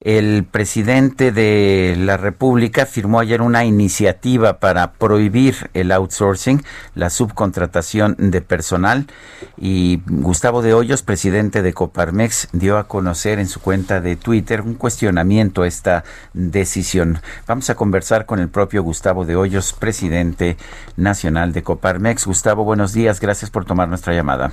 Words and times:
El 0.00 0.44
presidente 0.44 1.32
de 1.32 1.96
la 1.98 2.16
República 2.16 2.86
firmó 2.86 3.18
ayer 3.18 3.42
una 3.42 3.64
iniciativa 3.64 4.60
para 4.60 4.92
prohibir 4.92 5.70
el 5.74 5.90
outsourcing, 5.90 6.62
la 6.94 7.10
subcontratación 7.10 8.14
de 8.16 8.40
personal 8.40 9.08
y 9.56 10.00
Gustavo 10.06 10.62
de 10.62 10.72
Hoyos, 10.72 11.02
presidente 11.02 11.62
de 11.62 11.72
Coparmex, 11.72 12.46
dio 12.52 12.78
a 12.78 12.86
conocer 12.86 13.40
en 13.40 13.48
su 13.48 13.60
cuenta 13.60 14.00
de 14.00 14.14
Twitter 14.14 14.60
un 14.60 14.74
cuestionamiento 14.74 15.62
a 15.62 15.66
esta 15.66 16.04
decisión. 16.32 17.20
Vamos 17.48 17.68
a 17.68 17.74
conversar 17.74 18.24
con 18.24 18.38
el 18.38 18.48
propio 18.48 18.84
Gustavo 18.84 19.24
de 19.24 19.34
Hoyos, 19.34 19.72
presidente 19.72 20.56
nacional 20.96 21.52
de 21.52 21.64
Coparmex. 21.64 22.24
Gustavo, 22.24 22.62
buenos 22.62 22.92
días, 22.92 23.18
gracias 23.18 23.50
por 23.50 23.64
tomar 23.64 23.88
nuestra 23.88 24.14
llamada. 24.14 24.52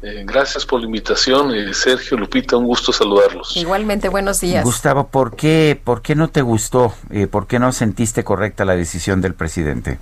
Eh, 0.00 0.22
gracias 0.24 0.64
por 0.64 0.80
la 0.80 0.86
invitación, 0.86 1.52
eh, 1.52 1.74
Sergio, 1.74 2.16
Lupita, 2.16 2.56
un 2.56 2.66
gusto 2.66 2.92
saludarlos. 2.92 3.56
Igualmente, 3.56 4.08
buenos 4.08 4.40
días. 4.40 4.64
Gustavo, 4.64 5.08
¿por 5.08 5.34
qué, 5.34 5.80
por 5.82 6.02
qué 6.02 6.14
no 6.14 6.28
te 6.28 6.40
gustó? 6.40 6.94
Eh, 7.10 7.26
¿Por 7.26 7.48
qué 7.48 7.58
no 7.58 7.72
sentiste 7.72 8.22
correcta 8.22 8.64
la 8.64 8.76
decisión 8.76 9.20
del 9.20 9.34
presidente? 9.34 9.98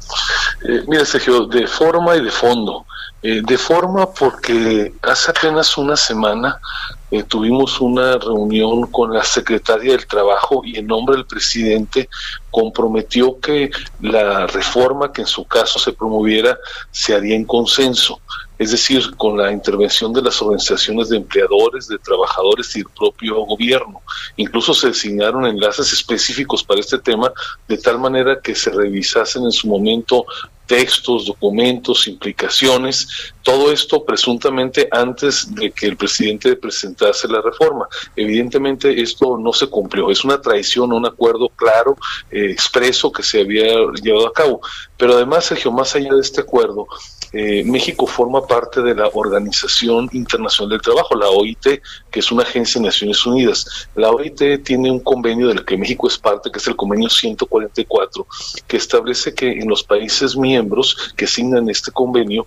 mira, 0.89 1.05
Sergio, 1.05 1.47
de 1.47 1.67
forma 1.67 2.17
y 2.17 2.25
de 2.25 2.31
fondo. 2.31 2.87
de 3.23 3.59
forma 3.59 4.11
porque 4.11 4.93
hace 5.03 5.31
apenas 5.31 5.77
una 5.79 5.97
semana 5.97 6.61
tuvimos 7.29 7.81
una 7.81 8.19
reunión 8.19 8.91
con 8.91 9.13
la 9.13 9.23
secretaria 9.23 9.93
del 9.93 10.07
Trabajo 10.07 10.63
y 10.65 10.79
en 10.79 10.87
nombre 10.87 11.17
del 11.17 11.27
presidente 11.27 12.09
comprometió 12.51 13.39
que 13.39 13.71
la 14.01 14.47
reforma 14.47 15.13
que 15.13 15.23
en 15.23 15.27
su 15.27 15.45
caso 15.45 15.79
se 15.79 15.93
promoviera 15.93 16.59
se 16.91 17.15
haría 17.15 17.37
en 17.37 17.45
consenso 17.45 18.21
es 18.59 18.71
decir, 18.71 19.15
con 19.17 19.37
la 19.37 19.53
intervención 19.53 20.13
de 20.13 20.23
las 20.23 20.41
organizaciones 20.41 21.11
de 21.11 21.19
empleadores, 21.19 21.89
de 21.89 21.99
trabajadores 21.99 22.75
y 22.77 22.81
el 22.81 22.87
propio 22.87 23.37
gobierno. 23.45 24.01
Incluso 24.37 24.73
se 24.73 24.89
designaron 24.89 25.47
enlaces 25.47 25.93
específicos 25.93 26.65
para 26.65 26.81
este 26.81 26.99
tema, 26.99 27.33
de 27.69 27.77
tal 27.77 27.99
manera 27.99 28.41
que 28.41 28.55
se 28.55 28.71
revisasen 28.71 29.45
en 29.45 29.53
su 29.53 29.69
momento 29.69 30.25
textos, 30.67 31.27
documentos, 31.27 32.09
implicaciones, 32.09 33.33
todo 33.43 33.71
esto 33.73 34.05
presuntamente 34.05 34.89
antes 34.91 35.55
de 35.55 35.71
que 35.71 35.87
el 35.87 35.97
presidente 35.97 36.57
presentase 36.57 37.29
la 37.29 37.41
reforma. 37.41 37.89
Evidentemente 38.17 39.01
esto 39.01 39.39
no 39.39 39.53
se 39.53 39.69
cumplió, 39.69 40.11
es 40.11 40.25
una 40.25 40.41
traición, 40.41 40.93
un 40.93 41.07
acuerdo 41.07 41.49
claro, 41.51 41.97
eh, 42.31 42.51
expreso 42.51 43.13
que 43.13 43.23
se 43.23 43.41
había 43.41 43.77
llevado 44.03 44.27
a 44.27 44.33
cabo. 44.33 44.61
Pero 44.97 45.15
además, 45.15 45.45
Sergio, 45.45 45.71
más 45.71 45.95
allá 45.95 46.13
de 46.15 46.21
este 46.21 46.41
acuerdo, 46.41 46.87
eh, 47.33 47.65
México 47.65 48.07
forma 48.07 48.47
parte 48.47 48.83
de 48.83 48.95
la 48.95 49.09
Organización 49.13 50.09
Internacional 50.13 50.71
del 50.71 50.83
Trabajo, 50.83 51.15
la 51.15 51.29
OIT, 51.29 51.81
que 52.11 52.21
es 52.21 52.33
una 52.33 52.43
agencia 52.43 52.81
de 52.81 52.87
Naciones 52.87 53.25
Unidas. 53.27 53.89
La 53.95 54.11
OIT 54.11 54.63
tiene 54.65 54.91
un 54.91 55.01
convenio 55.01 55.49
del 55.49 55.65
que 55.65 55.77
México 55.77 56.09
es 56.09 56.19
parte, 56.19 56.51
que 56.51 56.59
es 56.59 56.67
el 56.67 56.77
convenio 56.77 57.09
144, 57.09 58.27
que 58.67 58.77
establece 58.77 59.35
que 59.35 59.51
en 59.53 59.69
los 59.69 59.83
países 59.83 60.37
miembros 60.37 61.13
que 61.17 61.27
signan 61.27 61.69
este 61.69 61.91
convenio, 61.91 62.47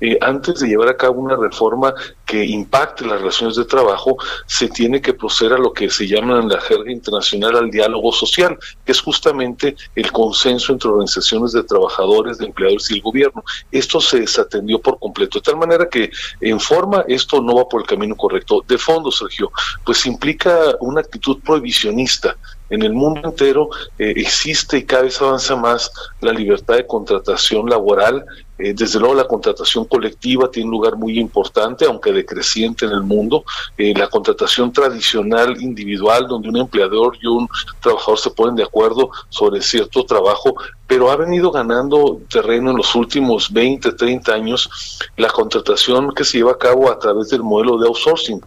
eh, 0.00 0.18
antes 0.20 0.60
de 0.60 0.68
llevar 0.68 0.88
a 0.88 0.96
cabo 0.96 1.20
una 1.20 1.36
reforma 1.36 1.94
que 2.24 2.44
impacte 2.44 3.04
las 3.04 3.20
relaciones 3.20 3.56
de 3.56 3.64
trabajo, 3.64 4.16
se 4.46 4.68
tiene 4.68 5.02
que 5.02 5.14
proceder 5.14 5.54
a 5.54 5.58
lo 5.58 5.72
que 5.72 5.90
se 5.90 6.06
llama 6.06 6.38
en 6.38 6.48
la 6.48 6.60
jerga 6.60 6.90
internacional 6.90 7.56
al 7.56 7.70
diálogo 7.70 8.12
social, 8.12 8.58
que 8.84 8.92
es 8.92 9.00
justamente 9.00 9.76
el 9.94 10.10
consenso 10.12 10.72
entre 10.72 10.88
organizaciones 10.88 11.52
de 11.52 11.64
trabajadores, 11.64 12.38
de 12.38 12.46
empleadores 12.46 12.90
y 12.90 12.94
el 12.94 13.02
gobierno. 13.02 13.44
Esto 13.70 14.00
se 14.00 14.18
desatendió 14.30 14.80
por 14.80 14.98
completo, 14.98 15.38
de 15.38 15.42
tal 15.42 15.56
manera 15.56 15.88
que 15.88 16.10
en 16.40 16.60
forma 16.60 17.04
esto 17.08 17.40
no 17.42 17.56
va 17.56 17.68
por 17.68 17.82
el 17.82 17.86
camino 17.86 18.16
correcto. 18.16 18.64
De 18.66 18.78
fondo, 18.78 19.10
Sergio, 19.10 19.50
pues 19.84 20.06
implica 20.06 20.76
una 20.80 21.00
actitud 21.00 21.38
prohibicionista 21.40 22.36
en 22.70 22.82
el 22.82 22.92
mundo 22.92 23.20
entero 23.24 23.68
eh, 23.98 24.14
existe 24.16 24.78
y 24.78 24.84
cada 24.84 25.02
vez 25.02 25.20
avanza 25.20 25.56
más 25.56 25.90
la 26.20 26.32
libertad 26.32 26.76
de 26.76 26.86
contratación 26.86 27.68
laboral. 27.68 28.24
Eh, 28.60 28.74
desde 28.74 28.98
luego 28.98 29.14
la 29.14 29.26
contratación 29.26 29.84
colectiva 29.86 30.50
tiene 30.50 30.66
un 30.68 30.72
lugar 30.72 30.96
muy 30.96 31.18
importante, 31.18 31.86
aunque 31.86 32.12
decreciente 32.12 32.84
en 32.84 32.92
el 32.92 33.02
mundo. 33.02 33.44
Eh, 33.76 33.94
la 33.96 34.08
contratación 34.08 34.72
tradicional 34.72 35.60
individual, 35.60 36.26
donde 36.28 36.48
un 36.48 36.58
empleador 36.58 37.16
y 37.20 37.26
un 37.26 37.48
trabajador 37.80 38.18
se 38.18 38.30
ponen 38.30 38.56
de 38.56 38.64
acuerdo 38.64 39.10
sobre 39.28 39.62
cierto 39.62 40.04
trabajo, 40.04 40.54
pero 40.86 41.10
ha 41.10 41.16
venido 41.16 41.50
ganando 41.50 42.20
terreno 42.28 42.70
en 42.70 42.76
los 42.76 42.94
últimos 42.94 43.52
20, 43.52 43.92
30 43.92 44.32
años 44.32 44.98
la 45.16 45.28
contratación 45.28 46.12
que 46.12 46.24
se 46.24 46.38
lleva 46.38 46.52
a 46.52 46.58
cabo 46.58 46.90
a 46.90 46.98
través 46.98 47.28
del 47.28 47.42
modelo 47.42 47.78
de 47.78 47.86
outsourcing. 47.86 48.40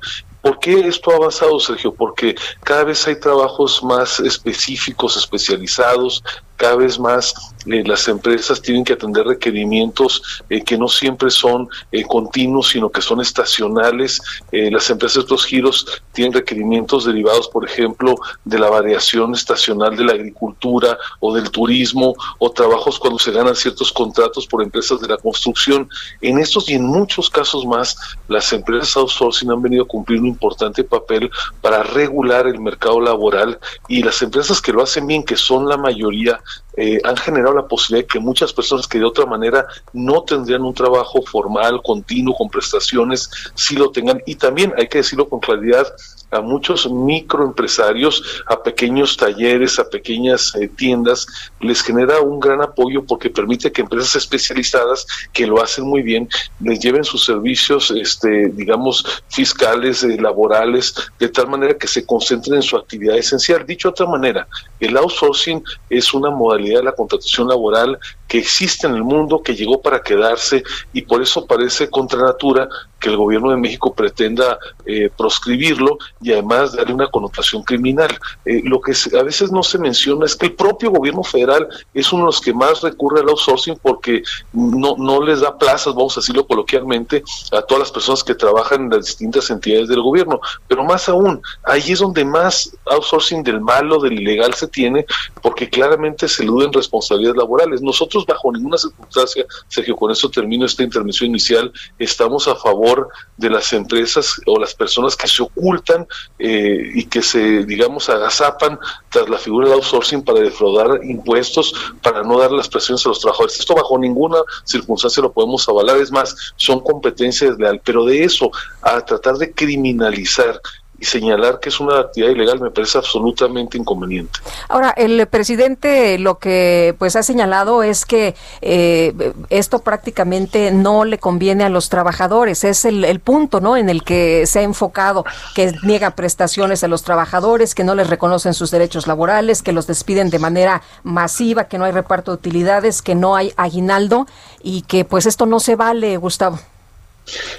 ¿Por 0.43 0.59
qué 0.59 0.87
esto 0.87 1.09
ha 1.09 1.15
avanzado, 1.15 1.57
Sergio? 1.57 1.93
Porque 1.93 2.35
cada 2.65 2.83
vez 2.83 3.07
hay 3.07 3.17
trabajos 3.17 3.81
más 3.81 4.19
específicos, 4.19 5.15
especializados, 5.15 6.21
cada 6.63 6.75
vez 6.75 6.99
más 6.99 7.33
eh, 7.65 7.83
las 7.85 8.07
empresas 8.07 8.61
tienen 8.61 8.83
que 8.83 8.93
atender 8.93 9.25
requerimientos 9.25 10.43
eh, 10.49 10.63
que 10.63 10.77
no 10.77 10.87
siempre 10.87 11.29
son 11.29 11.67
eh, 11.91 12.03
continuos, 12.03 12.69
sino 12.69 12.89
que 12.89 13.01
son 13.01 13.21
estacionales. 13.21 14.21
las 14.51 14.89
empresas 14.89 15.15
de 15.15 15.21
estos 15.21 15.45
giros 15.45 16.01
tienen 16.13 16.33
requerimientos 16.33 17.05
derivados, 17.05 17.47
por 17.47 17.65
ejemplo, 17.65 18.15
de 18.45 18.59
la 18.59 18.69
variación 18.69 19.33
estacional 19.33 19.95
de 19.95 20.05
la 20.05 20.13
agricultura 20.13 20.97
o 21.19 21.33
del 21.33 21.49
turismo, 21.49 22.13
o 22.39 22.51
trabajos 22.51 22.99
cuando 22.99 23.19
se 23.19 23.31
ganan 23.31 23.55
ciertos 23.55 23.91
contratos 23.91 24.47
por 24.47 24.61
empresas 24.61 24.99
de 25.01 25.07
la 25.07 25.17
construcción. 25.17 25.89
En 26.21 26.37
estos 26.39 26.69
y 26.69 26.73
en 26.73 26.85
muchos 26.85 27.29
casos 27.29 27.65
más, 27.65 27.97
las 28.27 28.53
empresas 28.53 28.95
outsourcing 28.97 29.51
han 29.51 29.61
venido 29.61 29.83
a 29.83 29.87
cumplir 29.87 30.21
un 30.21 30.32
importante 30.33 30.83
papel 30.83 31.29
para 31.61 31.83
regular 31.83 32.47
el 32.47 32.59
mercado 32.59 32.99
laboral 32.99 33.59
y 33.87 34.03
las 34.03 34.21
empresas 34.21 34.61
que 34.61 34.73
lo 34.73 34.83
hacen 34.83 35.07
bien, 35.07 35.23
que 35.23 35.35
son 35.35 35.67
la 35.67 35.77
mayoría, 35.77 36.41
eh, 36.75 36.99
han 37.03 37.17
generado 37.17 37.55
la 37.55 37.67
posibilidad 37.67 38.07
de 38.07 38.11
que 38.11 38.19
muchas 38.19 38.51
personas 38.51 38.87
que 38.87 38.97
de 38.97 39.05
otra 39.05 39.25
manera 39.25 39.67
no 39.93 40.23
tendrían 40.23 40.63
un 40.63 40.73
trabajo 40.73 41.21
formal, 41.21 41.81
continuo, 41.83 42.35
con 42.35 42.49
prestaciones, 42.49 43.29
sí 43.53 43.75
lo 43.75 43.91
tengan. 43.91 44.21
Y 44.25 44.35
también 44.35 44.73
hay 44.77 44.87
que 44.87 44.99
decirlo 44.99 45.29
con 45.29 45.39
claridad, 45.39 45.87
a 46.33 46.41
muchos 46.41 46.91
microempresarios, 46.91 48.43
a 48.47 48.63
pequeños 48.63 49.17
talleres, 49.17 49.77
a 49.77 49.87
pequeñas 49.87 50.55
eh, 50.55 50.67
tiendas, 50.67 51.27
les 51.61 51.81
genera 51.83 52.21
un 52.21 52.39
gran 52.39 52.61
apoyo 52.61 53.05
porque 53.05 53.29
permite 53.29 53.71
que 53.71 53.81
empresas 53.81 54.15
especializadas 54.15 55.05
que 55.31 55.45
lo 55.45 55.61
hacen 55.61 55.85
muy 55.85 56.01
bien 56.01 56.27
les 56.59 56.79
lleven 56.79 57.03
sus 57.03 57.23
servicios, 57.23 57.91
este, 57.91 58.49
digamos, 58.49 59.23
fiscales, 59.29 60.03
eh, 60.03 60.17
laborales, 60.23 60.95
de 61.19 61.29
tal 61.29 61.47
manera 61.47 61.77
que 61.77 61.87
se 61.87 62.05
concentren 62.05 62.55
en 62.55 62.63
su 62.63 62.75
actividad 62.75 63.17
esencial. 63.17 63.65
Dicho 63.65 63.89
de 63.89 63.91
otra 63.91 64.07
manera, 64.07 64.47
el 64.79 64.97
outsourcing 64.97 65.63
es 65.89 66.13
una 66.13 66.29
modalidad 66.31 66.79
de 66.79 66.85
la 66.85 66.91
contratación 66.93 67.47
laboral 67.47 67.99
que 68.33 68.39
existe 68.39 68.87
en 68.87 68.95
el 68.95 69.03
mundo, 69.03 69.43
que 69.43 69.53
llegó 69.53 69.79
para 69.79 70.01
quedarse 70.01 70.63
y 70.91 71.03
por 71.03 71.21
eso 71.21 71.45
parece 71.45 71.87
contra 71.91 72.19
natura 72.19 72.67
que 72.99 73.09
el 73.09 73.17
gobierno 73.17 73.51
de 73.51 73.57
México 73.57 73.93
pretenda 73.93 74.57
eh, 74.87 75.11
proscribirlo 75.15 75.99
y 76.19 76.31
además 76.31 76.73
darle 76.73 76.95
una 76.95 77.11
connotación 77.11 77.61
criminal. 77.61 78.09
Eh, 78.43 78.61
lo 78.63 78.81
que 78.81 78.93
a 79.19 79.21
veces 79.21 79.51
no 79.51 79.61
se 79.61 79.77
menciona 79.77 80.25
es 80.25 80.35
que 80.35 80.47
el 80.47 80.53
propio 80.53 80.89
gobierno 80.89 81.21
federal 81.21 81.67
es 81.93 82.11
uno 82.11 82.23
de 82.23 82.27
los 82.27 82.41
que 82.41 82.53
más 82.53 82.81
recurre 82.81 83.19
al 83.19 83.29
outsourcing 83.29 83.77
porque 83.79 84.23
no, 84.51 84.95
no 84.97 85.21
les 85.21 85.41
da 85.41 85.55
plazas, 85.55 85.93
vamos 85.93 86.17
a 86.17 86.21
decirlo 86.21 86.47
coloquialmente, 86.47 87.23
a 87.51 87.61
todas 87.61 87.81
las 87.81 87.91
personas 87.91 88.23
que 88.23 88.33
trabajan 88.33 88.85
en 88.85 88.89
las 88.89 89.05
distintas 89.05 89.47
entidades 89.51 89.89
del 89.89 90.01
gobierno. 90.01 90.39
Pero 90.67 90.83
más 90.83 91.07
aún, 91.07 91.39
ahí 91.65 91.91
es 91.91 91.99
donde 91.99 92.25
más 92.25 92.75
outsourcing 92.85 93.43
del 93.43 93.61
malo, 93.61 93.99
del 93.99 94.13
ilegal 94.13 94.55
se 94.55 94.67
tiene, 94.67 95.05
porque 95.41 95.69
claramente 95.69 96.27
se 96.27 96.41
eluden 96.41 96.73
responsabilidades 96.73 97.37
laborales. 97.37 97.81
Nosotros 97.81 98.22
bajo 98.25 98.51
ninguna 98.51 98.77
circunstancia, 98.77 99.45
Sergio, 99.67 99.95
con 99.95 100.11
eso 100.11 100.29
termino 100.29 100.65
esta 100.65 100.83
intervención 100.83 101.29
inicial, 101.29 101.71
estamos 101.99 102.47
a 102.47 102.55
favor 102.55 103.09
de 103.37 103.49
las 103.49 103.73
empresas 103.73 104.41
o 104.45 104.59
las 104.59 104.73
personas 104.73 105.15
que 105.15 105.27
se 105.27 105.43
ocultan 105.43 106.07
eh, 106.39 106.91
y 106.93 107.05
que 107.05 107.21
se, 107.21 107.65
digamos, 107.65 108.09
agazapan 108.09 108.79
tras 109.09 109.29
la 109.29 109.37
figura 109.37 109.67
del 109.67 109.75
outsourcing 109.75 110.23
para 110.23 110.39
defraudar 110.39 111.03
impuestos, 111.03 111.73
para 112.01 112.23
no 112.23 112.39
dar 112.39 112.51
las 112.51 112.67
presiones 112.67 113.05
a 113.05 113.09
los 113.09 113.19
trabajadores. 113.19 113.59
Esto 113.59 113.75
bajo 113.75 113.97
ninguna 113.97 114.37
circunstancia 114.63 115.23
lo 115.23 115.31
podemos 115.31 115.67
avalar, 115.67 115.97
es 115.97 116.11
más, 116.11 116.53
son 116.55 116.79
competencias 116.79 117.57
leales, 117.57 117.81
pero 117.83 118.05
de 118.05 118.23
eso 118.23 118.51
a 118.81 119.01
tratar 119.01 119.35
de 119.37 119.51
criminalizar 119.53 120.59
y 121.03 121.05
señalar 121.05 121.59
que 121.59 121.67
es 121.67 121.81
una 121.81 121.99
actividad 121.99 122.31
ilegal 122.31 122.61
me 122.61 122.71
parece 122.71 122.97
absolutamente 122.97 123.77
inconveniente. 123.77 124.39
Ahora, 124.69 124.91
el 124.91 125.27
presidente 125.27 126.17
lo 126.17 126.39
que 126.39 126.95
pues 126.97 127.17
ha 127.17 127.23
señalado 127.23 127.83
es 127.83 128.05
que 128.05 128.35
eh, 128.61 129.33
esto 129.49 129.79
prácticamente 129.79 130.71
no 130.71 131.03
le 131.03 131.17
conviene 131.17 131.65
a 131.65 131.69
los 131.69 131.89
trabajadores, 131.89 132.63
es 132.63 132.85
el, 132.85 133.03
el 133.03 133.19
punto 133.19 133.59
¿no? 133.59 133.75
en 133.75 133.89
el 133.89 134.03
que 134.03 134.45
se 134.47 134.59
ha 134.59 134.61
enfocado, 134.61 135.25
que 135.53 135.73
niega 135.83 136.11
prestaciones 136.11 136.85
a 136.85 136.87
los 136.87 137.03
trabajadores, 137.03 137.75
que 137.75 137.83
no 137.83 137.95
les 137.95 138.09
reconocen 138.09 138.53
sus 138.53 138.71
derechos 138.71 139.05
laborales, 139.05 139.61
que 139.61 139.73
los 139.73 139.87
despiden 139.87 140.29
de 140.29 140.39
manera 140.39 140.83
masiva, 141.03 141.65
que 141.65 141.77
no 141.77 141.83
hay 141.83 141.91
reparto 141.91 142.31
de 142.31 142.35
utilidades, 142.35 143.01
que 143.01 143.13
no 143.13 143.35
hay 143.35 143.51
aguinaldo 143.57 144.25
y 144.61 144.83
que 144.83 145.03
pues 145.03 145.25
esto 145.25 145.45
no 145.45 145.59
se 145.59 145.75
vale, 145.75 146.15
Gustavo. 146.15 146.59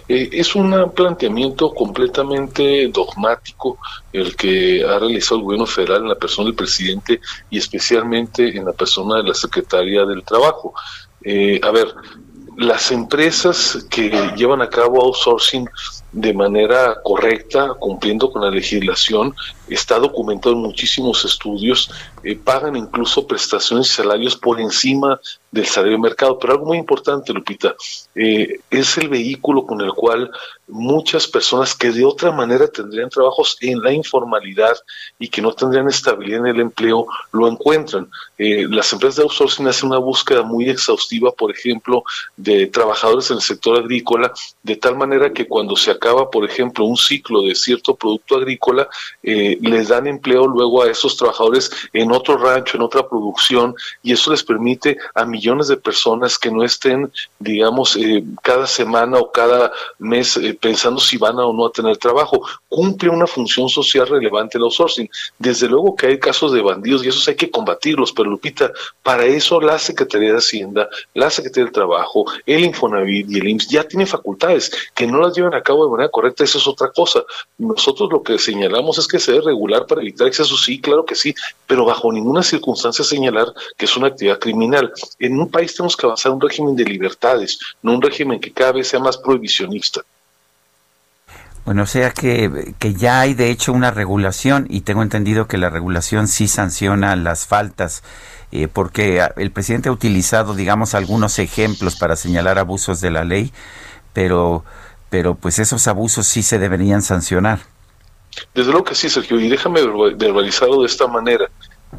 Eh, 0.08 0.28
es 0.32 0.54
un 0.54 0.92
planteamiento 0.94 1.72
completamente 1.72 2.88
dogmático 2.88 3.78
el 4.12 4.36
que 4.36 4.84
ha 4.84 4.98
realizado 4.98 5.36
el 5.36 5.44
gobierno 5.44 5.66
federal 5.66 6.02
en 6.02 6.08
la 6.08 6.14
persona 6.18 6.46
del 6.46 6.54
presidente 6.54 7.20
y 7.50 7.58
especialmente 7.58 8.56
en 8.56 8.64
la 8.64 8.72
persona 8.72 9.16
de 9.16 9.28
la 9.28 9.34
secretaria 9.34 10.04
del 10.04 10.22
Trabajo. 10.22 10.74
Eh, 11.22 11.60
a 11.62 11.70
ver, 11.70 11.94
las 12.56 12.92
empresas 12.92 13.86
que 13.90 14.10
llevan 14.36 14.62
a 14.62 14.68
cabo 14.68 15.02
outsourcing 15.02 15.68
de 16.14 16.32
manera 16.32 17.02
correcta, 17.02 17.74
cumpliendo 17.78 18.30
con 18.30 18.42
la 18.42 18.50
legislación, 18.50 19.34
está 19.68 19.98
documentado 19.98 20.54
en 20.54 20.62
muchísimos 20.62 21.24
estudios, 21.24 21.90
eh, 22.22 22.36
pagan 22.36 22.76
incluso 22.76 23.26
prestaciones 23.26 23.88
y 23.88 23.94
salarios 23.94 24.36
por 24.36 24.60
encima 24.60 25.20
del 25.50 25.66
salario 25.66 25.96
de 25.96 26.02
mercado. 26.02 26.38
Pero 26.38 26.52
algo 26.52 26.66
muy 26.66 26.78
importante, 26.78 27.32
Lupita, 27.32 27.74
eh, 28.14 28.60
es 28.70 28.96
el 28.98 29.08
vehículo 29.08 29.66
con 29.66 29.80
el 29.80 29.92
cual 29.92 30.30
muchas 30.68 31.26
personas 31.26 31.74
que 31.74 31.90
de 31.90 32.04
otra 32.04 32.32
manera 32.32 32.68
tendrían 32.68 33.10
trabajos 33.10 33.56
en 33.60 33.80
la 33.82 33.92
informalidad 33.92 34.76
y 35.18 35.28
que 35.28 35.42
no 35.42 35.52
tendrían 35.52 35.88
estabilidad 35.88 36.40
en 36.40 36.46
el 36.46 36.60
empleo, 36.60 37.06
lo 37.32 37.48
encuentran. 37.48 38.08
Eh, 38.38 38.66
las 38.68 38.92
empresas 38.92 39.16
de 39.16 39.22
outsourcing 39.22 39.66
hacen 39.66 39.90
una 39.90 39.98
búsqueda 39.98 40.42
muy 40.42 40.68
exhaustiva, 40.68 41.32
por 41.32 41.50
ejemplo, 41.50 42.04
de 42.36 42.66
trabajadores 42.66 43.30
en 43.30 43.36
el 43.36 43.42
sector 43.42 43.78
agrícola, 43.78 44.32
de 44.62 44.76
tal 44.76 44.96
manera 44.96 45.32
que 45.32 45.46
cuando 45.46 45.76
se 45.76 45.90
acaba, 45.90 46.03
por 46.30 46.44
ejemplo, 46.44 46.84
un 46.84 46.96
ciclo 46.96 47.42
de 47.42 47.54
cierto 47.54 47.94
producto 47.94 48.36
agrícola, 48.36 48.88
eh, 49.22 49.58
les 49.60 49.88
dan 49.88 50.06
empleo 50.06 50.46
luego 50.46 50.82
a 50.82 50.90
esos 50.90 51.16
trabajadores 51.16 51.70
en 51.92 52.12
otro 52.12 52.36
rancho, 52.36 52.76
en 52.76 52.82
otra 52.82 53.08
producción, 53.08 53.74
y 54.02 54.12
eso 54.12 54.30
les 54.30 54.42
permite 54.42 54.98
a 55.14 55.24
millones 55.24 55.68
de 55.68 55.76
personas 55.76 56.38
que 56.38 56.50
no 56.50 56.62
estén, 56.62 57.10
digamos, 57.38 57.96
eh, 57.96 58.22
cada 58.42 58.66
semana 58.66 59.18
o 59.18 59.32
cada 59.32 59.72
mes 59.98 60.36
eh, 60.36 60.56
pensando 60.60 61.00
si 61.00 61.16
van 61.16 61.38
o 61.38 61.52
no 61.52 61.66
a 61.66 61.72
tener 61.72 61.96
trabajo. 61.96 62.42
Cumple 62.68 63.08
una 63.08 63.26
función 63.26 63.68
social 63.68 64.06
relevante 64.06 64.58
el 64.58 64.64
outsourcing. 64.64 65.08
Desde 65.38 65.68
luego 65.68 65.96
que 65.96 66.06
hay 66.08 66.18
casos 66.18 66.52
de 66.52 66.60
bandidos 66.60 67.04
y 67.04 67.08
esos 67.08 67.26
hay 67.28 67.36
que 67.36 67.50
combatirlos, 67.50 68.12
pero 68.12 68.30
Lupita, 68.30 68.70
para 69.02 69.24
eso 69.24 69.60
la 69.60 69.78
Secretaría 69.78 70.32
de 70.32 70.38
Hacienda, 70.38 70.88
la 71.14 71.30
Secretaría 71.30 71.64
del 71.64 71.72
Trabajo, 71.72 72.24
el 72.46 72.64
Infonavit 72.64 73.30
y 73.30 73.38
el 73.38 73.48
IMSS 73.48 73.68
ya 73.68 73.84
tienen 73.84 74.06
facultades 74.06 74.70
que 74.94 75.06
no 75.06 75.18
las 75.20 75.34
llevan 75.34 75.54
a 75.54 75.62
cabo 75.62 75.84
de 75.84 75.90
correcta, 76.10 76.44
eso 76.44 76.58
es 76.58 76.66
otra 76.66 76.90
cosa. 76.90 77.22
Nosotros 77.58 78.10
lo 78.10 78.22
que 78.22 78.38
señalamos 78.38 78.98
es 78.98 79.06
que 79.06 79.18
se 79.18 79.32
debe 79.32 79.46
regular 79.46 79.86
para 79.86 80.00
evitar 80.00 80.26
excesos, 80.26 80.64
sí, 80.64 80.80
claro 80.80 81.04
que 81.04 81.14
sí, 81.14 81.34
pero 81.66 81.84
bajo 81.84 82.12
ninguna 82.12 82.42
circunstancia 82.42 83.04
señalar 83.04 83.52
que 83.76 83.84
es 83.84 83.96
una 83.96 84.08
actividad 84.08 84.38
criminal. 84.38 84.92
En 85.18 85.38
un 85.38 85.50
país 85.50 85.74
tenemos 85.74 85.96
que 85.96 86.06
avanzar 86.06 86.32
un 86.32 86.40
régimen 86.40 86.76
de 86.76 86.84
libertades, 86.84 87.58
no 87.82 87.94
un 87.94 88.02
régimen 88.02 88.40
que 88.40 88.52
cada 88.52 88.72
vez 88.72 88.88
sea 88.88 89.00
más 89.00 89.16
prohibicionista. 89.16 90.02
Bueno, 91.64 91.84
o 91.84 91.86
sea 91.86 92.10
que, 92.10 92.74
que, 92.78 92.92
ya 92.92 93.20
hay 93.20 93.32
de 93.32 93.50
hecho 93.50 93.72
una 93.72 93.90
regulación 93.90 94.66
y 94.68 94.82
tengo 94.82 95.02
entendido 95.02 95.48
que 95.48 95.56
la 95.56 95.70
regulación 95.70 96.28
sí 96.28 96.46
sanciona 96.46 97.16
las 97.16 97.46
faltas, 97.46 98.02
eh, 98.52 98.68
porque 98.68 99.26
el 99.36 99.50
presidente 99.50 99.88
ha 99.88 99.92
utilizado, 99.92 100.54
digamos, 100.54 100.94
algunos 100.94 101.38
ejemplos 101.38 101.96
para 101.96 102.16
señalar 102.16 102.58
abusos 102.58 103.00
de 103.00 103.10
la 103.10 103.24
ley, 103.24 103.50
pero, 104.12 104.64
pero 105.10 105.34
pues 105.34 105.58
esos 105.58 105.86
abusos 105.86 106.26
sí 106.26 106.42
se 106.42 106.58
deberían 106.58 107.02
sancionar. 107.02 107.60
Desde 108.54 108.70
luego 108.70 108.84
que 108.84 108.94
sí, 108.94 109.08
Sergio, 109.08 109.38
y 109.38 109.48
déjame 109.48 109.80
verbalizarlo 110.16 110.80
de 110.80 110.86
esta 110.86 111.06
manera. 111.06 111.48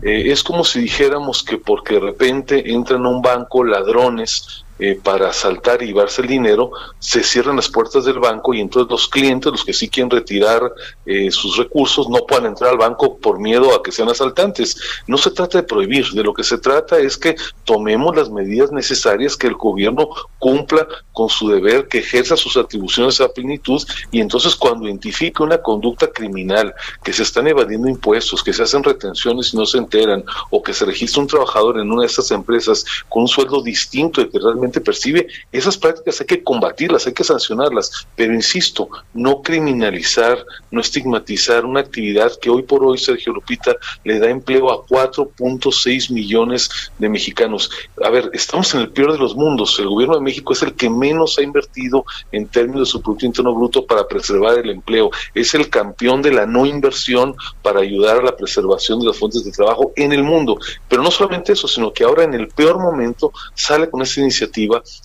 Eh, 0.02 0.32
es 0.32 0.44
como 0.44 0.64
si 0.64 0.82
dijéramos 0.82 1.44
que 1.44 1.58
porque 1.58 1.96
de 1.96 2.02
repente 2.02 2.74
entran 2.74 3.06
a 3.06 3.10
un 3.10 3.22
banco 3.22 3.64
ladrones 3.64 4.65
eh, 4.78 5.00
para 5.02 5.30
asaltar 5.30 5.82
y 5.82 5.88
llevarse 5.88 6.22
el 6.22 6.28
dinero, 6.28 6.72
se 7.00 7.24
cierran 7.24 7.56
las 7.56 7.70
puertas 7.70 8.04
del 8.04 8.20
banco 8.20 8.54
y 8.54 8.60
entonces 8.60 8.92
los 8.92 9.08
clientes, 9.08 9.50
los 9.50 9.64
que 9.64 9.72
sí 9.72 9.88
quieren 9.88 10.10
retirar 10.10 10.70
eh, 11.06 11.32
sus 11.32 11.56
recursos, 11.56 12.10
no 12.10 12.26
puedan 12.26 12.48
entrar 12.48 12.72
al 12.72 12.78
banco 12.78 13.18
por 13.18 13.40
miedo 13.40 13.74
a 13.74 13.82
que 13.82 13.94
sean 13.94 14.10
asaltantes. 14.10 14.78
No 15.08 15.18
se 15.18 15.32
trata 15.32 15.60
de 15.60 15.64
prohibir, 15.64 16.10
de 16.10 16.24
lo 16.24 16.34
que 16.34 16.44
se 16.44 16.58
trata 16.58 17.00
es 17.00 17.18
que 17.18 17.36
tomemos 17.64 18.16
las 18.16 18.30
medidas 18.30 18.72
necesarias, 18.74 19.38
que 19.38 19.48
el 19.48 19.54
gobierno 19.54 20.10
cumpla 20.40 20.86
con 21.14 21.30
su 21.30 21.48
deber, 21.48 21.88
que 21.88 22.00
ejerza 22.00 22.36
sus 22.36 22.58
atribuciones 22.58 23.22
a 23.22 23.30
plenitud 23.30 23.82
y 24.12 24.20
entonces 24.20 24.56
cuando 24.56 24.88
identifique 24.88 25.42
una 25.42 25.60
conducta 25.60 26.08
criminal, 26.08 26.74
que 27.02 27.14
se 27.14 27.24
están 27.24 27.48
evadiendo 27.48 27.88
impuestos, 27.88 28.44
que 28.44 28.52
se 28.52 28.64
hacen 28.64 28.84
retenciones 28.84 29.54
y 29.54 29.58
no 29.58 29.66
se 29.66 29.78
enteran, 29.78 30.26
o 30.50 30.62
que 30.62 30.74
se 30.74 30.84
registra 30.84 31.22
un 31.22 31.28
trabajador 31.28 31.80
en 31.80 31.90
una 31.92 32.02
de 32.02 32.08
estas 32.08 32.32
empresas 32.32 32.86
con 33.08 33.24
un 33.24 33.28
sueldo 33.28 33.62
distinto 33.62 34.22
de 34.22 34.30
que 34.30 34.40
realmente 34.40 34.65
percibe, 34.70 35.28
esas 35.52 35.78
prácticas 35.78 36.22
hay 36.22 36.28
que 36.28 36.44
combatirlas, 36.44 37.08
hay 37.08 37.14
que 37.14 37.24
sancionarlas, 37.24 38.08
pero 38.16 38.34
insisto, 38.34 38.90
no 39.14 39.42
criminalizar, 39.42 40.44
no 40.72 40.82
estigmatizar 40.82 41.66
una 41.66 41.82
actividad 41.82 42.32
que 42.40 42.50
hoy 42.50 42.64
por 42.64 42.84
hoy, 42.84 42.98
Sergio 42.98 43.34
Lupita, 43.34 43.76
le 44.04 44.20
da 44.20 44.30
empleo 44.30 44.72
a 44.72 44.86
4.6 44.86 46.12
millones 46.12 46.70
de 46.98 47.10
mexicanos. 47.10 47.70
A 48.04 48.10
ver, 48.10 48.30
estamos 48.34 48.74
en 48.74 48.82
el 48.82 48.90
peor 48.90 49.14
de 49.14 49.20
los 49.20 49.36
mundos, 49.36 49.78
el 49.80 49.88
gobierno 49.88 50.16
de 50.16 50.22
México 50.22 50.54
es 50.54 50.62
el 50.62 50.74
que 50.74 50.90
menos 50.90 51.38
ha 51.38 51.42
invertido 51.42 52.06
en 52.32 52.48
términos 52.48 52.82
de 52.82 52.92
su 52.92 53.02
Producto 53.02 53.26
Interno 53.26 53.54
Bruto 53.54 53.86
para 53.86 54.08
preservar 54.08 54.58
el 54.58 54.70
empleo, 54.70 55.12
es 55.34 55.54
el 55.54 55.70
campeón 55.70 56.22
de 56.22 56.32
la 56.32 56.46
no 56.46 56.66
inversión 56.66 57.36
para 57.62 57.82
ayudar 57.82 58.18
a 58.18 58.24
la 58.24 58.36
preservación 58.36 59.00
de 59.00 59.08
las 59.08 59.18
fuentes 59.18 59.44
de 59.44 59.52
trabajo 59.52 59.92
en 59.96 60.12
el 60.12 60.24
mundo, 60.24 60.58
pero 60.88 61.04
no 61.04 61.12
solamente 61.12 61.54
eso, 61.54 61.68
sino 61.68 61.92
que 61.94 62.04
ahora 62.04 62.24
en 62.24 62.34
el 62.34 62.48
peor 62.48 62.80
momento 62.80 63.32
sale 63.54 63.90
con 63.90 64.02
esta 64.02 64.22
iniciativa 64.22 64.55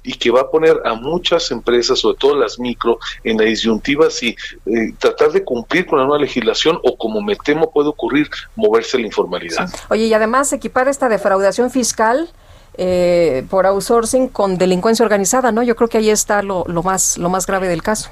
y 0.03 0.15
que 0.15 0.31
va 0.31 0.43
a 0.43 0.51
poner 0.51 0.81
a 0.85 0.95
muchas 0.95 1.51
empresas, 1.51 1.99
sobre 1.99 2.17
todo 2.19 2.37
las 2.37 2.59
micro, 2.59 2.99
en 3.25 3.39
la 3.39 3.45
disyuntiva 3.45 4.11
si 4.11 4.37
eh, 4.67 4.93
tratar 4.99 5.33
de 5.33 5.45
cumplir 5.45 5.87
con 5.87 5.99
la 5.99 6.05
nueva 6.05 6.21
legislación 6.21 6.79
o 6.83 6.97
como 6.97 7.21
me 7.21 7.37
temo 7.37 7.71
puede 7.71 7.89
ocurrir, 7.89 8.29
moverse 8.57 8.99
la 8.99 9.07
informalidad. 9.07 9.69
Oye, 9.89 10.07
y 10.07 10.15
además 10.15 10.53
equipar 10.53 10.89
esta 10.89 11.09
defraudación 11.09 11.71
fiscal 11.71 12.31
eh, 12.75 13.45
por 13.51 13.67
outsourcing 13.67 14.29
con 14.29 14.57
delincuencia 14.57 15.05
organizada, 15.05 15.53
¿no? 15.53 15.63
Yo 15.63 15.77
creo 15.77 15.89
que 15.89 15.99
ahí 15.99 16.11
está 16.11 16.43
lo, 16.43 16.65
lo, 16.67 16.83
más, 16.83 17.19
lo 17.19 17.29
más 17.29 17.47
grave 17.47 17.69
del 17.69 17.83
caso. 17.83 18.11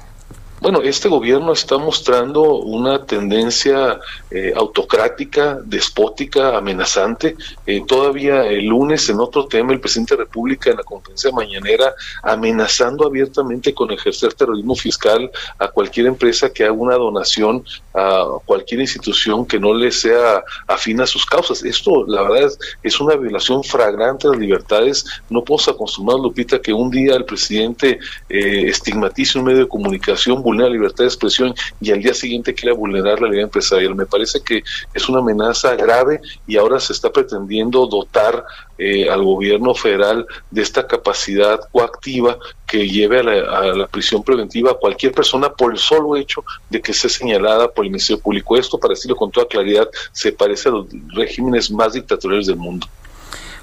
Bueno, 0.61 0.81
este 0.81 1.07
gobierno 1.07 1.53
está 1.53 1.77
mostrando 1.77 2.41
una 2.57 3.05
tendencia 3.05 3.97
eh, 4.29 4.51
autocrática, 4.53 5.57
despótica, 5.63 6.57
amenazante. 6.57 7.37
Eh, 7.65 7.81
todavía 7.87 8.45
el 8.45 8.65
lunes, 8.65 9.07
en 9.07 9.21
otro 9.21 9.47
tema, 9.47 9.71
el 9.71 9.79
presidente 9.79 10.15
de 10.15 10.19
la 10.19 10.25
República 10.25 10.69
en 10.69 10.77
la 10.77 10.83
conferencia 10.83 11.31
mañanera 11.31 11.93
amenazando 12.23 13.07
abiertamente 13.07 13.73
con 13.73 13.89
ejercer 13.91 14.33
terrorismo 14.33 14.75
fiscal 14.75 15.31
a 15.57 15.69
cualquier 15.69 16.07
empresa 16.07 16.51
que 16.51 16.65
haga 16.65 16.73
una 16.73 16.95
donación 16.95 17.63
a 17.93 18.25
cualquier 18.45 18.81
institución 18.81 19.45
que 19.45 19.59
no 19.59 19.73
le 19.73 19.91
sea 19.91 20.43
afín 20.67 20.99
a 20.99 21.07
sus 21.07 21.25
causas. 21.25 21.63
Esto, 21.63 22.05
la 22.05 22.23
verdad, 22.23 22.51
es, 22.83 22.99
una 22.99 23.15
violación 23.15 23.63
fragrante 23.63 24.27
de 24.27 24.33
las 24.33 24.41
libertades. 24.41 25.05
No 25.29 25.41
podemos 25.41 25.69
acostumbrarnos, 25.69 26.25
Lupita, 26.25 26.59
que 26.59 26.73
un 26.73 26.89
día 26.89 27.15
el 27.15 27.23
presidente 27.23 27.99
eh, 28.27 28.63
estigmatice 28.67 29.39
un 29.39 29.45
medio 29.45 29.59
de 29.59 29.67
comunicación 29.69 30.43
vulnera 30.49 30.69
la 30.69 30.73
libertad 30.73 31.03
de 31.03 31.09
expresión 31.09 31.53
y 31.79 31.91
al 31.91 32.01
día 32.01 32.13
siguiente 32.13 32.53
quiera 32.53 32.75
vulnerar 32.75 33.21
la 33.21 33.27
libertad 33.27 33.49
empresarial. 33.49 33.95
Me 33.95 34.05
parece 34.05 34.41
que 34.41 34.63
es 34.93 35.09
una 35.09 35.19
amenaza 35.19 35.75
grave 35.75 36.21
y 36.47 36.57
ahora 36.57 36.79
se 36.79 36.93
está 36.93 37.11
pretendiendo 37.11 37.85
dotar 37.85 38.43
eh, 38.77 39.09
al 39.09 39.23
gobierno 39.23 39.73
federal 39.75 40.25
de 40.49 40.61
esta 40.61 40.87
capacidad 40.87 41.59
coactiva 41.71 42.37
que 42.65 42.87
lleve 42.87 43.19
a 43.19 43.23
la, 43.23 43.87
prisión 43.87 44.23
preventiva 44.23 44.71
a 44.71 44.75
cualquier 44.75 45.11
persona 45.11 45.51
por 45.51 45.71
el 45.71 45.77
solo 45.77 46.15
hecho 46.15 46.43
de 46.69 46.81
que 46.81 46.91
esté 46.91 47.09
señalada 47.09 47.69
por 47.71 47.85
el 47.85 47.91
Ministerio 47.91 48.21
Público. 48.21 48.57
Esto, 48.57 48.77
para 48.79 48.93
decirlo 48.93 49.15
con 49.15 49.31
toda 49.31 49.47
claridad, 49.47 49.87
se 50.11 50.31
parece 50.31 50.69
a 50.69 50.73
los 50.73 50.87
regímenes 51.13 51.71
más 51.71 51.93
dictatoriales 51.93 52.47
del 52.47 52.57
mundo. 52.57 52.87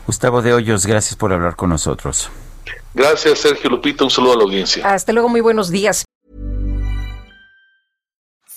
Gustavo 0.07 0.43
de 0.43 0.55
Hoyos, 0.55 0.87
gracias 0.87 1.17
por 1.17 1.33
hablar 1.33 1.57
con 1.57 1.71
nosotros. 1.71 2.31
Gracias, 2.95 3.41
Sergio 3.41 3.71
Lupita. 3.71 4.05
Un 4.05 4.11
saludo 4.11 4.33
a 4.33 4.37
la 4.37 4.45
audiencia. 4.45 4.87
Hasta 4.89 5.13
luego, 5.13 5.29
muy 5.29 5.41
buenos 5.41 5.71
días. 5.71 6.05